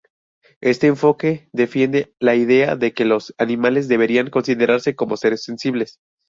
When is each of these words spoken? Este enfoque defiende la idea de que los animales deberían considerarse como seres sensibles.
Este 0.61 0.87
enfoque 0.87 1.47
defiende 1.53 2.15
la 2.19 2.33
idea 2.33 2.75
de 2.75 2.91
que 2.91 3.05
los 3.05 3.35
animales 3.37 3.87
deberían 3.87 4.31
considerarse 4.31 4.95
como 4.95 5.15
seres 5.15 5.43
sensibles. 5.43 5.99